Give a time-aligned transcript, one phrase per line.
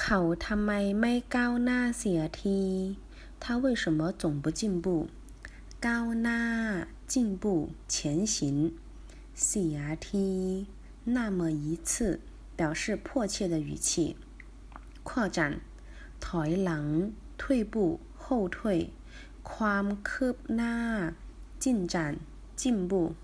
[0.00, 0.70] เขาทำไม
[1.00, 2.60] ไม่ก้าวหน้าเสียที
[3.42, 4.86] 他为什么总不进步
[5.86, 6.40] ก้าวหน้า
[7.12, 7.44] 进步
[7.92, 7.94] 前
[8.34, 8.34] 行
[9.44, 10.66] เสียที
[11.16, 12.20] 那么一次
[12.56, 14.16] 表示迫切的语气
[15.02, 15.60] 扩展
[16.24, 18.90] ถอยหลัง退步后退
[19.50, 20.76] ความคืบหน้า
[21.62, 21.94] 进展
[22.56, 23.14] 进步